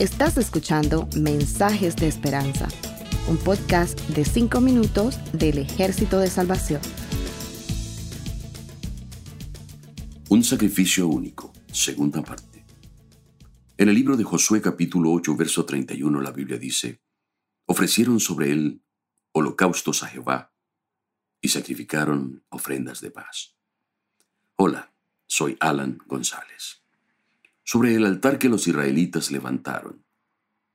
Estás 0.00 0.38
escuchando 0.38 1.10
Mensajes 1.14 1.94
de 1.94 2.08
Esperanza, 2.08 2.68
un 3.28 3.36
podcast 3.36 4.00
de 4.08 4.24
5 4.24 4.62
minutos 4.62 5.18
del 5.34 5.58
Ejército 5.58 6.18
de 6.18 6.30
Salvación. 6.30 6.80
Un 10.30 10.42
sacrificio 10.42 11.06
único, 11.06 11.52
segunda 11.70 12.22
parte. 12.22 12.64
En 13.76 13.90
el 13.90 13.94
libro 13.94 14.16
de 14.16 14.24
Josué 14.24 14.62
capítulo 14.62 15.12
8, 15.12 15.36
verso 15.36 15.66
31, 15.66 16.22
la 16.22 16.30
Biblia 16.30 16.56
dice, 16.56 17.02
ofrecieron 17.66 18.20
sobre 18.20 18.52
él 18.52 18.82
holocaustos 19.32 20.02
a 20.02 20.06
Jehová 20.06 20.54
y 21.42 21.48
sacrificaron 21.48 22.42
ofrendas 22.48 23.02
de 23.02 23.10
paz. 23.10 23.54
Hola, 24.56 24.94
soy 25.26 25.58
Alan 25.60 25.98
González 26.06 26.80
sobre 27.70 27.94
el 27.94 28.04
altar 28.04 28.40
que 28.40 28.48
los 28.48 28.66
israelitas 28.66 29.30
levantaron. 29.30 30.04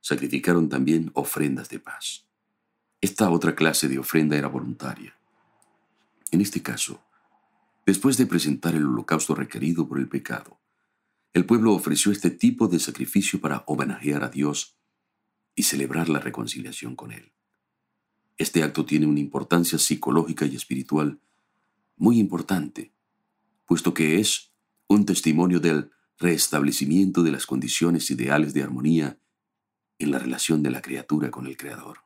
Sacrificaron 0.00 0.70
también 0.70 1.10
ofrendas 1.12 1.68
de 1.68 1.78
paz. 1.78 2.26
Esta 3.02 3.28
otra 3.28 3.54
clase 3.54 3.86
de 3.86 3.98
ofrenda 3.98 4.34
era 4.34 4.48
voluntaria. 4.48 5.14
En 6.30 6.40
este 6.40 6.62
caso, 6.62 7.02
después 7.84 8.16
de 8.16 8.24
presentar 8.24 8.74
el 8.74 8.86
holocausto 8.86 9.34
requerido 9.34 9.86
por 9.86 9.98
el 9.98 10.08
pecado, 10.08 10.58
el 11.34 11.44
pueblo 11.44 11.74
ofreció 11.74 12.12
este 12.12 12.30
tipo 12.30 12.66
de 12.66 12.78
sacrificio 12.78 13.42
para 13.42 13.62
homenajear 13.66 14.24
a 14.24 14.30
Dios 14.30 14.78
y 15.54 15.64
celebrar 15.64 16.08
la 16.08 16.20
reconciliación 16.20 16.96
con 16.96 17.12
Él. 17.12 17.30
Este 18.38 18.62
acto 18.62 18.86
tiene 18.86 19.04
una 19.04 19.20
importancia 19.20 19.78
psicológica 19.78 20.46
y 20.46 20.56
espiritual 20.56 21.20
muy 21.98 22.18
importante, 22.18 22.90
puesto 23.66 23.92
que 23.92 24.18
es 24.18 24.54
un 24.88 25.04
testimonio 25.04 25.60
del 25.60 25.90
restablecimiento 26.18 27.22
de 27.22 27.32
las 27.32 27.46
condiciones 27.46 28.10
ideales 28.10 28.54
de 28.54 28.62
armonía 28.62 29.18
en 29.98 30.10
la 30.10 30.18
relación 30.18 30.62
de 30.62 30.70
la 30.70 30.82
criatura 30.82 31.30
con 31.30 31.46
el 31.46 31.56
Creador. 31.56 32.00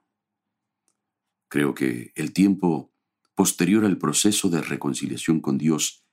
Creo 1.48 1.74
que 1.74 2.12
el 2.14 2.32
tiempo 2.32 2.92
posterior 3.34 3.84
al 3.84 3.98
proceso 3.98 4.48
de 4.48 4.62
reconciliación 4.62 5.40
con 5.40 5.58
Dios 5.58 6.04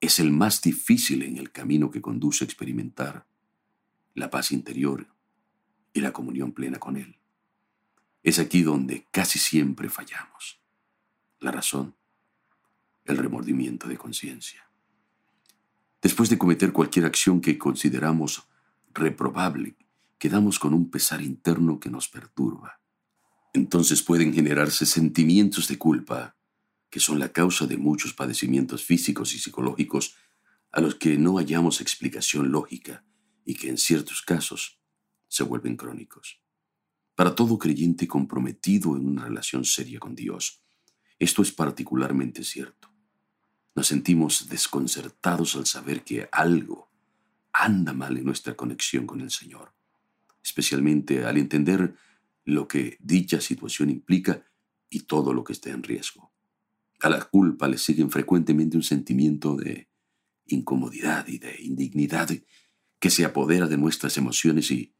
es 0.00 0.18
el 0.18 0.30
más 0.30 0.60
difícil 0.62 1.22
en 1.22 1.38
el 1.38 1.50
camino 1.50 1.90
que 1.90 2.00
conduce 2.00 2.44
a 2.44 2.46
experimentar 2.46 3.26
la 4.14 4.30
paz 4.30 4.52
interior 4.52 5.06
y 5.92 6.00
la 6.00 6.12
comunión 6.12 6.52
plena 6.52 6.78
con 6.78 6.96
Él. 6.96 7.18
Es 8.22 8.38
aquí 8.38 8.62
donde 8.62 9.06
casi 9.10 9.38
siempre 9.38 9.88
fallamos. 9.88 10.60
La 11.40 11.50
razón, 11.50 11.96
el 13.04 13.16
remordimiento 13.16 13.88
de 13.88 13.96
conciencia. 13.96 14.67
Después 16.00 16.30
de 16.30 16.38
cometer 16.38 16.72
cualquier 16.72 17.06
acción 17.06 17.40
que 17.40 17.58
consideramos 17.58 18.48
reprobable, 18.94 19.76
quedamos 20.18 20.58
con 20.58 20.74
un 20.74 20.90
pesar 20.90 21.22
interno 21.22 21.80
que 21.80 21.90
nos 21.90 22.08
perturba. 22.08 22.80
Entonces 23.52 24.02
pueden 24.02 24.32
generarse 24.32 24.86
sentimientos 24.86 25.66
de 25.68 25.78
culpa, 25.78 26.36
que 26.90 27.00
son 27.00 27.18
la 27.18 27.30
causa 27.30 27.66
de 27.66 27.76
muchos 27.76 28.14
padecimientos 28.14 28.84
físicos 28.84 29.34
y 29.34 29.38
psicológicos 29.38 30.14
a 30.70 30.80
los 30.80 30.94
que 30.94 31.16
no 31.18 31.38
hallamos 31.38 31.80
explicación 31.80 32.52
lógica 32.52 33.04
y 33.44 33.54
que 33.54 33.68
en 33.68 33.78
ciertos 33.78 34.22
casos 34.22 34.80
se 35.26 35.42
vuelven 35.42 35.76
crónicos. 35.76 36.40
Para 37.14 37.34
todo 37.34 37.58
creyente 37.58 38.06
comprometido 38.06 38.96
en 38.96 39.06
una 39.06 39.24
relación 39.24 39.64
seria 39.64 39.98
con 39.98 40.14
Dios, 40.14 40.62
esto 41.18 41.42
es 41.42 41.50
particularmente 41.50 42.44
cierto. 42.44 42.92
Nos 43.78 43.86
sentimos 43.86 44.48
desconcertados 44.48 45.54
al 45.54 45.64
saber 45.64 46.02
que 46.02 46.28
algo 46.32 46.90
anda 47.52 47.92
mal 47.92 48.16
en 48.16 48.24
nuestra 48.24 48.56
conexión 48.56 49.06
con 49.06 49.20
el 49.20 49.30
Señor, 49.30 49.72
especialmente 50.42 51.24
al 51.24 51.36
entender 51.36 51.94
lo 52.44 52.66
que 52.66 52.96
dicha 52.98 53.40
situación 53.40 53.90
implica 53.90 54.42
y 54.90 55.02
todo 55.02 55.32
lo 55.32 55.44
que 55.44 55.52
está 55.52 55.70
en 55.70 55.84
riesgo. 55.84 56.32
A 57.02 57.08
la 57.08 57.22
culpa 57.22 57.68
le 57.68 57.78
siguen 57.78 58.10
frecuentemente 58.10 58.76
un 58.76 58.82
sentimiento 58.82 59.54
de 59.54 59.88
incomodidad 60.46 61.28
y 61.28 61.38
de 61.38 61.62
indignidad 61.62 62.30
que 62.98 63.10
se 63.10 63.24
apodera 63.24 63.68
de 63.68 63.76
nuestras 63.76 64.16
emociones 64.16 64.72
y 64.72 64.92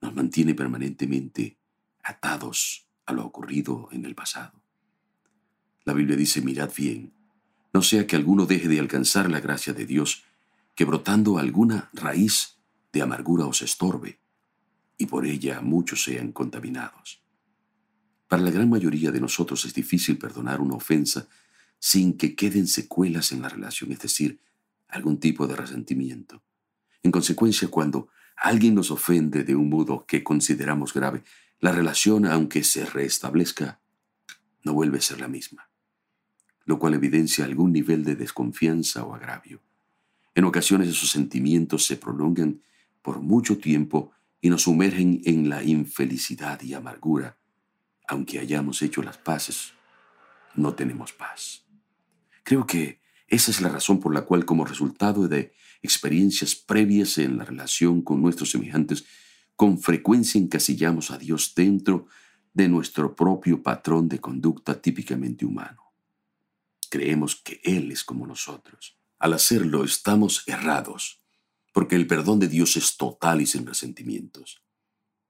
nos 0.00 0.14
mantiene 0.14 0.54
permanentemente 0.54 1.58
atados 2.02 2.88
a 3.04 3.12
lo 3.12 3.26
ocurrido 3.26 3.90
en 3.92 4.06
el 4.06 4.14
pasado. 4.14 4.62
La 5.84 5.92
Biblia 5.92 6.16
dice, 6.16 6.40
mirad 6.40 6.70
bien, 6.74 7.15
no 7.76 7.82
sea 7.82 8.06
que 8.06 8.16
alguno 8.16 8.46
deje 8.46 8.68
de 8.68 8.80
alcanzar 8.80 9.30
la 9.30 9.38
gracia 9.38 9.74
de 9.74 9.84
Dios, 9.84 10.24
que 10.74 10.86
brotando 10.86 11.36
alguna 11.36 11.90
raíz 11.92 12.56
de 12.90 13.02
amargura 13.02 13.44
os 13.44 13.60
estorbe, 13.60 14.18
y 14.96 15.04
por 15.04 15.26
ella 15.26 15.60
muchos 15.60 16.02
sean 16.02 16.32
contaminados. 16.32 17.22
Para 18.28 18.42
la 18.42 18.50
gran 18.50 18.70
mayoría 18.70 19.10
de 19.10 19.20
nosotros 19.20 19.66
es 19.66 19.74
difícil 19.74 20.16
perdonar 20.16 20.62
una 20.62 20.74
ofensa 20.74 21.28
sin 21.78 22.16
que 22.16 22.34
queden 22.34 22.66
secuelas 22.66 23.30
en 23.32 23.42
la 23.42 23.50
relación, 23.50 23.92
es 23.92 24.00
decir, 24.00 24.40
algún 24.88 25.20
tipo 25.20 25.46
de 25.46 25.56
resentimiento. 25.56 26.42
En 27.02 27.10
consecuencia, 27.10 27.68
cuando 27.68 28.08
alguien 28.38 28.74
nos 28.74 28.90
ofende 28.90 29.44
de 29.44 29.54
un 29.54 29.68
modo 29.68 30.06
que 30.06 30.24
consideramos 30.24 30.94
grave, 30.94 31.24
la 31.60 31.72
relación, 31.72 32.24
aunque 32.24 32.64
se 32.64 32.86
restablezca, 32.86 33.80
no 34.64 34.72
vuelve 34.72 34.96
a 34.96 35.02
ser 35.02 35.20
la 35.20 35.28
misma 35.28 35.68
lo 36.66 36.80
cual 36.80 36.94
evidencia 36.94 37.44
algún 37.44 37.72
nivel 37.72 38.04
de 38.04 38.16
desconfianza 38.16 39.04
o 39.04 39.14
agravio. 39.14 39.62
En 40.34 40.44
ocasiones 40.44 40.88
esos 40.88 41.10
sentimientos 41.10 41.86
se 41.86 41.96
prolongan 41.96 42.60
por 43.00 43.20
mucho 43.20 43.56
tiempo 43.56 44.10
y 44.40 44.50
nos 44.50 44.62
sumergen 44.62 45.22
en 45.24 45.48
la 45.48 45.62
infelicidad 45.62 46.60
y 46.60 46.74
amargura. 46.74 47.38
Aunque 48.08 48.40
hayamos 48.40 48.82
hecho 48.82 49.02
las 49.02 49.16
paces, 49.16 49.72
no 50.56 50.74
tenemos 50.74 51.12
paz. 51.12 51.64
Creo 52.42 52.66
que 52.66 53.00
esa 53.28 53.50
es 53.50 53.60
la 53.60 53.68
razón 53.68 54.00
por 54.00 54.12
la 54.12 54.22
cual 54.22 54.44
como 54.44 54.64
resultado 54.64 55.28
de 55.28 55.52
experiencias 55.82 56.54
previas 56.56 57.16
en 57.18 57.38
la 57.38 57.44
relación 57.44 58.02
con 58.02 58.20
nuestros 58.20 58.50
semejantes, 58.50 59.06
con 59.54 59.78
frecuencia 59.78 60.40
encasillamos 60.40 61.12
a 61.12 61.18
Dios 61.18 61.54
dentro 61.54 62.08
de 62.52 62.68
nuestro 62.68 63.14
propio 63.14 63.62
patrón 63.62 64.08
de 64.08 64.20
conducta 64.20 64.80
típicamente 64.80 65.44
humano 65.44 65.85
creemos 66.96 67.36
que 67.36 67.60
Él 67.62 67.92
es 67.92 68.04
como 68.04 68.26
nosotros. 68.26 68.98
Al 69.18 69.34
hacerlo 69.34 69.84
estamos 69.84 70.44
errados, 70.46 71.20
porque 71.74 71.94
el 71.94 72.06
perdón 72.06 72.38
de 72.38 72.48
Dios 72.48 72.78
es 72.78 72.96
total 72.96 73.42
y 73.42 73.46
sin 73.46 73.66
resentimientos. 73.66 74.62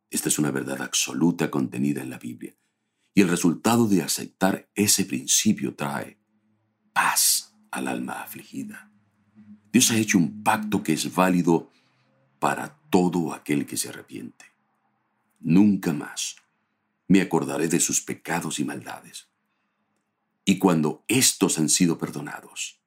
Esta 0.08 0.28
es 0.28 0.38
una 0.38 0.52
verdad 0.52 0.80
absoluta 0.80 1.50
contenida 1.50 2.02
en 2.02 2.10
la 2.10 2.18
Biblia, 2.18 2.54
y 3.14 3.22
el 3.22 3.28
resultado 3.28 3.88
de 3.88 4.02
aceptar 4.02 4.70
ese 4.76 5.06
principio 5.06 5.74
trae 5.74 6.20
paz 6.92 7.52
al 7.72 7.88
alma 7.88 8.22
afligida. 8.22 8.92
Dios 9.72 9.90
ha 9.90 9.98
hecho 9.98 10.18
un 10.18 10.44
pacto 10.44 10.84
que 10.84 10.92
es 10.92 11.12
válido 11.12 11.72
para 12.38 12.78
todo 12.90 13.34
aquel 13.34 13.66
que 13.66 13.76
se 13.76 13.88
arrepiente. 13.88 14.44
Nunca 15.40 15.92
más 15.92 16.36
me 17.08 17.20
acordaré 17.20 17.66
de 17.66 17.80
sus 17.80 18.00
pecados 18.02 18.60
y 18.60 18.64
maldades. 18.64 19.28
Y 20.48 20.58
cuando 20.58 21.04
estos 21.08 21.58
han 21.58 21.68
sido 21.68 21.98
perdonados, 21.98 22.80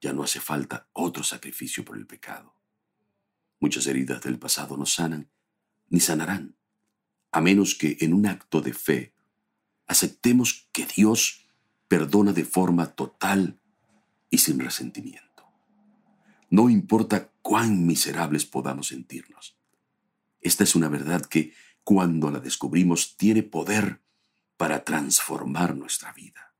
ya 0.00 0.14
no 0.14 0.22
hace 0.22 0.40
falta 0.40 0.88
otro 0.94 1.22
sacrificio 1.22 1.84
por 1.84 1.98
el 1.98 2.06
pecado. 2.06 2.56
Muchas 3.60 3.86
heridas 3.86 4.22
del 4.22 4.38
pasado 4.38 4.78
no 4.78 4.86
sanan 4.86 5.30
ni 5.90 6.00
sanarán, 6.00 6.56
a 7.30 7.42
menos 7.42 7.74
que 7.74 7.98
en 8.00 8.14
un 8.14 8.26
acto 8.26 8.62
de 8.62 8.72
fe 8.72 9.14
aceptemos 9.86 10.70
que 10.72 10.86
Dios 10.86 11.46
perdona 11.88 12.32
de 12.32 12.46
forma 12.46 12.86
total 12.86 13.60
y 14.30 14.38
sin 14.38 14.58
resentimiento. 14.58 15.44
No 16.48 16.70
importa 16.70 17.30
cuán 17.42 17.86
miserables 17.86 18.46
podamos 18.46 18.88
sentirnos. 18.88 19.58
Esta 20.40 20.64
es 20.64 20.74
una 20.74 20.88
verdad 20.88 21.26
que, 21.26 21.52
cuando 21.82 22.30
la 22.30 22.40
descubrimos, 22.40 23.18
tiene 23.18 23.42
poder 23.42 24.00
para 24.56 24.84
transformar 24.84 25.76
nuestra 25.76 26.10
vida 26.14 26.53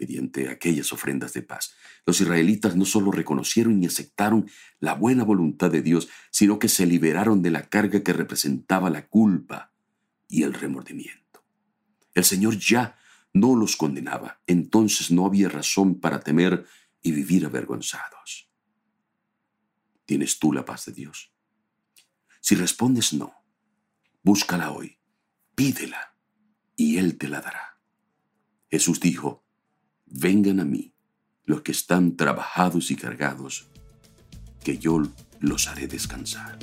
mediante 0.00 0.48
aquellas 0.48 0.92
ofrendas 0.92 1.34
de 1.34 1.42
paz. 1.42 1.74
Los 2.06 2.20
israelitas 2.20 2.74
no 2.74 2.86
solo 2.86 3.12
reconocieron 3.12 3.82
y 3.82 3.86
aceptaron 3.86 4.50
la 4.80 4.94
buena 4.94 5.22
voluntad 5.22 5.70
de 5.70 5.82
Dios, 5.82 6.08
sino 6.30 6.58
que 6.58 6.68
se 6.68 6.86
liberaron 6.86 7.42
de 7.42 7.50
la 7.50 7.68
carga 7.68 8.02
que 8.02 8.14
representaba 8.14 8.88
la 8.88 9.06
culpa 9.06 9.74
y 10.26 10.42
el 10.42 10.54
remordimiento. 10.54 11.44
El 12.14 12.24
Señor 12.24 12.58
ya 12.58 12.96
no 13.34 13.54
los 13.54 13.76
condenaba, 13.76 14.40
entonces 14.46 15.10
no 15.10 15.26
había 15.26 15.48
razón 15.50 16.00
para 16.00 16.20
temer 16.20 16.66
y 17.02 17.12
vivir 17.12 17.44
avergonzados. 17.44 18.50
¿Tienes 20.06 20.38
tú 20.38 20.52
la 20.52 20.64
paz 20.64 20.86
de 20.86 20.92
Dios? 20.92 21.32
Si 22.40 22.54
respondes 22.54 23.12
no, 23.12 23.34
búscala 24.22 24.72
hoy, 24.72 24.98
pídela 25.54 26.16
y 26.74 26.96
Él 26.96 27.18
te 27.18 27.28
la 27.28 27.42
dará. 27.42 27.78
Jesús 28.70 28.98
dijo, 28.98 29.44
Vengan 30.10 30.60
a 30.60 30.64
mí 30.64 30.94
los 31.44 31.62
que 31.62 31.72
están 31.72 32.16
trabajados 32.16 32.90
y 32.90 32.96
cargados, 32.96 33.68
que 34.62 34.78
yo 34.78 35.02
los 35.40 35.68
haré 35.68 35.88
descansar. 35.88 36.58